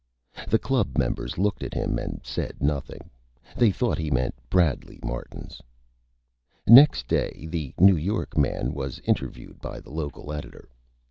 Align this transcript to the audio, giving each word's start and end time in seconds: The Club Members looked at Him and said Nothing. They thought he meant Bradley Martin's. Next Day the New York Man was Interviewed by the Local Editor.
The 0.49 0.57
Club 0.57 0.97
Members 0.97 1.37
looked 1.37 1.61
at 1.61 1.75
Him 1.75 1.99
and 1.99 2.21
said 2.23 2.55
Nothing. 2.59 3.11
They 3.55 3.69
thought 3.69 3.99
he 3.99 4.09
meant 4.09 4.33
Bradley 4.49 4.97
Martin's. 5.05 5.61
Next 6.65 7.07
Day 7.07 7.45
the 7.51 7.75
New 7.77 7.97
York 7.97 8.35
Man 8.35 8.73
was 8.73 8.97
Interviewed 9.01 9.61
by 9.61 9.79
the 9.79 9.91
Local 9.91 10.33
Editor. 10.33 10.69